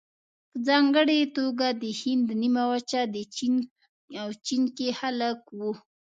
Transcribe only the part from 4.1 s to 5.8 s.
او چین کې خلک وو.